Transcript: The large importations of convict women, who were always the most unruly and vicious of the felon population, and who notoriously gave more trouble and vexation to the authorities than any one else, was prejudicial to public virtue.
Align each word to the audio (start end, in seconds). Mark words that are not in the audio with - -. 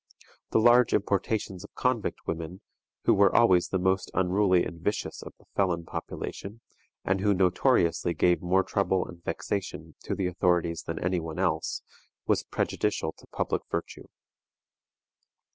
The 0.49 0.57
large 0.57 0.95
importations 0.95 1.63
of 1.63 1.75
convict 1.75 2.25
women, 2.25 2.61
who 3.03 3.13
were 3.13 3.35
always 3.35 3.67
the 3.67 3.77
most 3.77 4.09
unruly 4.15 4.63
and 4.65 4.81
vicious 4.81 5.21
of 5.21 5.31
the 5.37 5.45
felon 5.53 5.85
population, 5.85 6.61
and 7.05 7.21
who 7.21 7.35
notoriously 7.35 8.15
gave 8.15 8.41
more 8.41 8.63
trouble 8.63 9.07
and 9.07 9.23
vexation 9.23 9.93
to 10.05 10.15
the 10.15 10.25
authorities 10.25 10.81
than 10.87 10.97
any 10.97 11.19
one 11.19 11.37
else, 11.37 11.83
was 12.25 12.41
prejudicial 12.41 13.11
to 13.15 13.27
public 13.27 13.61
virtue. 13.69 14.07